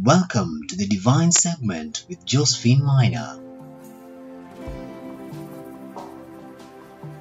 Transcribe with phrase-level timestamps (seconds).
[0.00, 3.40] Welcome to the Divine segment with Josephine Minor.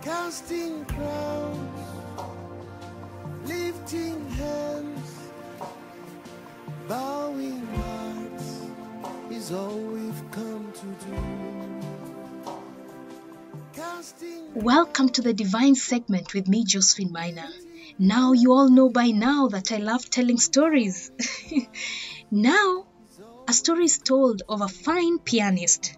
[0.03, 1.79] casting crowns,
[3.45, 5.09] lifting hands,
[6.87, 8.61] bowing hearts
[9.31, 12.51] is all we've come to do.
[13.73, 17.49] Casting Welcome to the Divine segment with me, Josephine Minor.
[17.97, 21.09] Now, you all know by now that I love telling stories.
[22.29, 22.85] now,
[23.47, 25.95] a story is told of a fine pianist.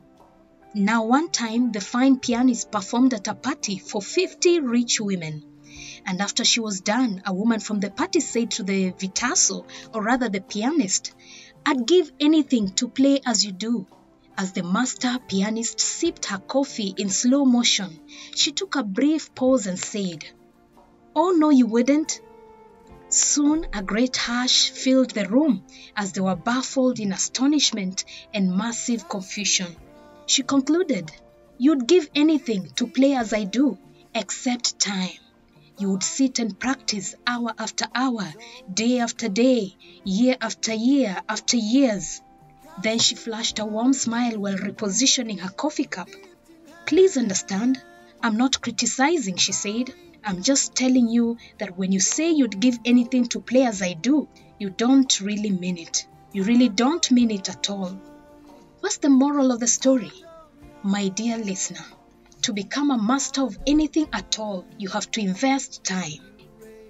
[0.75, 5.43] Now, one time, the fine pianist performed at a party for 50 rich women.
[6.05, 10.03] And after she was done, a woman from the party said to the virtuoso, or
[10.03, 11.13] rather the pianist,
[11.65, 13.87] I'd give anything to play as you do.
[14.37, 17.99] As the master pianist sipped her coffee in slow motion,
[18.35, 20.25] she took a brief pause and said,
[21.15, 22.21] Oh, no, you wouldn't.
[23.09, 29.09] Soon a great hush filled the room as they were baffled in astonishment and massive
[29.09, 29.75] confusion.
[30.27, 31.11] She concluded,
[31.57, 33.77] You'd give anything to play as I do,
[34.13, 35.17] except time.
[35.79, 38.31] You would sit and practice hour after hour,
[38.71, 42.21] day after day, year after year after years.
[42.81, 46.09] Then she flashed a warm smile while repositioning her coffee cup.
[46.85, 47.81] Please understand,
[48.21, 49.93] I'm not criticizing, she said.
[50.23, 53.93] I'm just telling you that when you say you'd give anything to play as I
[53.93, 54.27] do,
[54.59, 56.05] you don't really mean it.
[56.33, 57.97] You really don't mean it at all.
[58.81, 60.11] What's the moral of the story?
[60.83, 61.85] My dear listener,
[62.43, 66.19] to become a master of anything at all, you have to invest time.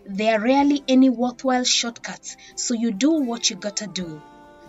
[0.06, 4.22] There are rarely any worthwhile shortcuts, so you do what you gotta do.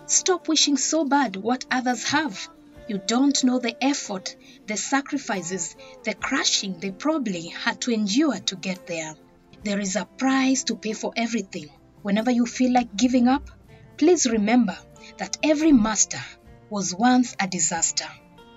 [0.05, 2.47] Stop wishing so bad what others have.
[2.87, 4.35] You don't know the effort,
[4.67, 9.15] the sacrifices, the crushing they probably had to endure to get there.
[9.63, 11.69] There is a price to pay for everything.
[12.01, 13.49] Whenever you feel like giving up,
[13.97, 14.77] please remember
[15.17, 16.21] that every master
[16.69, 18.07] was once a disaster.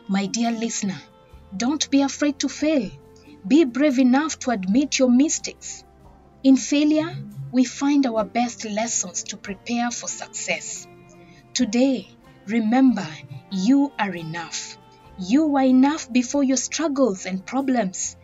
[0.09, 1.01] My dear listener,
[1.57, 2.91] don't be afraid to fail.
[3.47, 5.85] Be brave enough to admit your mistakes.
[6.43, 7.15] In failure,
[7.53, 10.87] we find our best lessons to prepare for success.
[11.53, 12.09] Today,
[12.47, 13.07] remember
[13.51, 14.77] you are enough.
[15.19, 18.17] You were enough before your struggles and problems.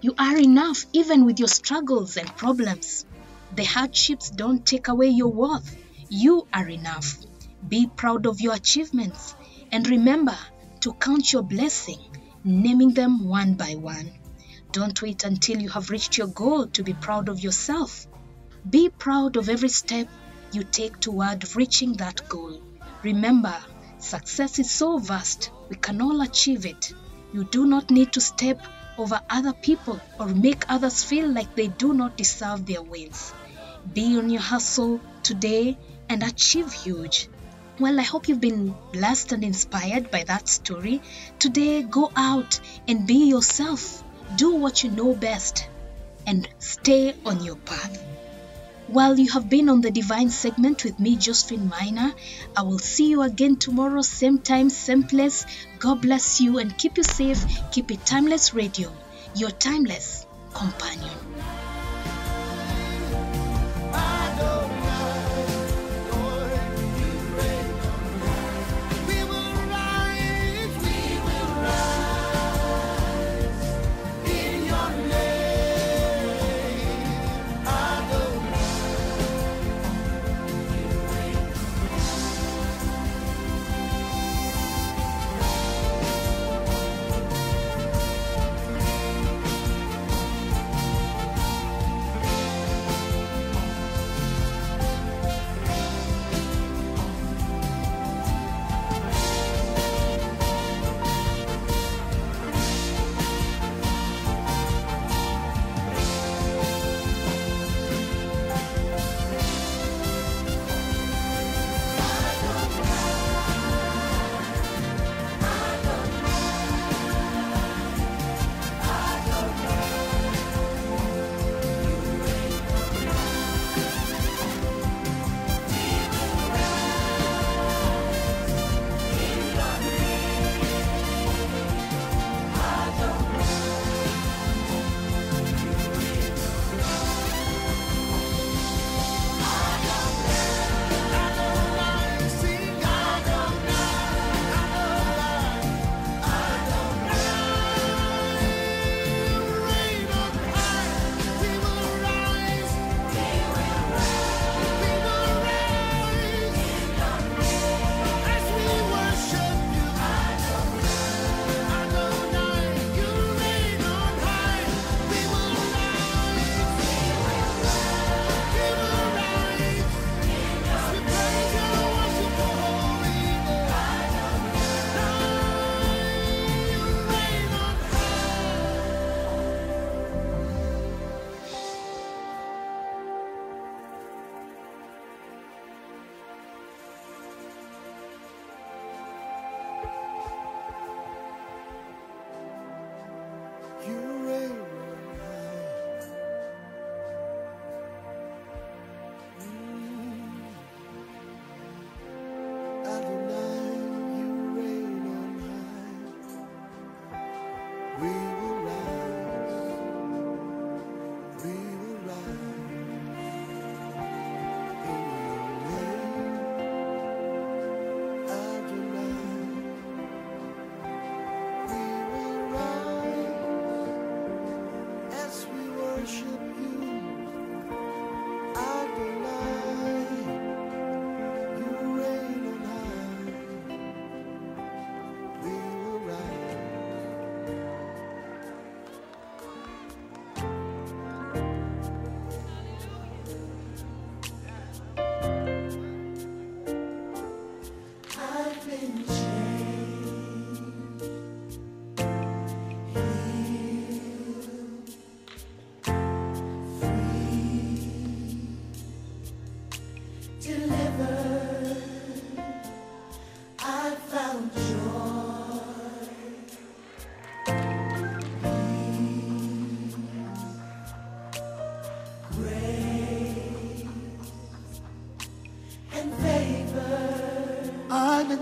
[0.00, 3.06] You are enough even with your struggles and problems.
[3.54, 5.76] The hardships don't take away your worth.
[6.08, 7.16] You are enough.
[7.66, 9.34] Be proud of your achievements
[9.72, 10.36] and remember
[10.80, 11.98] to count your blessing,
[12.44, 14.12] naming them one by one.
[14.72, 18.06] Don't wait until you have reached your goal to be proud of yourself.
[18.68, 20.06] Be proud of every step
[20.52, 22.60] you take toward reaching that goal.
[23.02, 23.54] Remember,
[23.98, 26.92] success is so vast, we can all achieve it.
[27.32, 28.60] You do not need to step
[28.98, 33.32] over other people or make others feel like they do not deserve their wins.
[33.92, 35.76] Be on your hustle today
[36.08, 37.28] and achieve huge.
[37.78, 41.02] Well, I hope you've been blessed and inspired by that story.
[41.38, 42.58] Today, go out
[42.88, 44.02] and be yourself.
[44.36, 45.68] Do what you know best
[46.26, 48.02] and stay on your path.
[48.88, 52.14] While you have been on the divine segment with me, Josephine Minor,
[52.56, 55.44] I will see you again tomorrow, same time, same place.
[55.78, 57.44] God bless you and keep you safe.
[57.72, 58.92] Keep it timeless radio,
[59.34, 61.35] your timeless companion.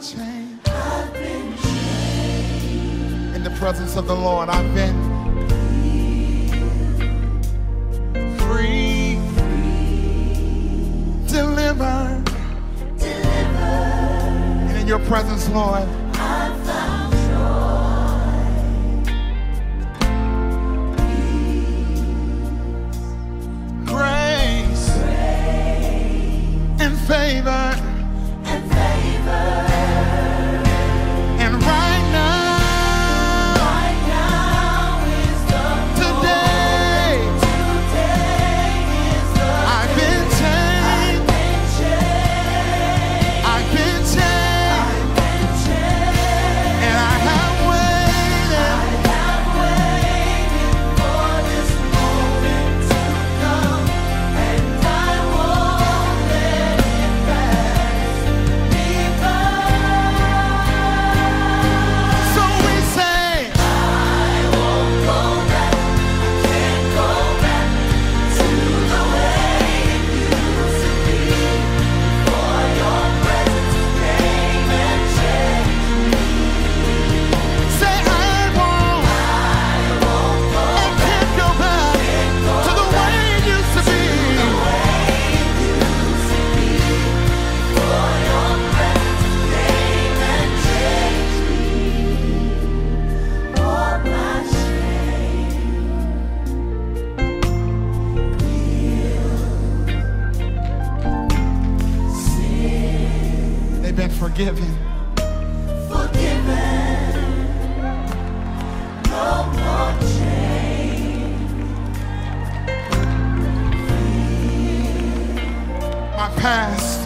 [0.06, 3.34] I've been changed.
[3.34, 4.94] In the presence of the Lord, I've been
[8.40, 9.18] free,
[11.26, 12.22] delivered.
[14.68, 15.88] And in your presence, Lord,
[116.44, 117.00] My past.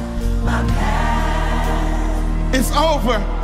[2.53, 3.38] is over.